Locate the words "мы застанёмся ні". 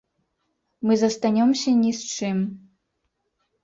0.85-1.95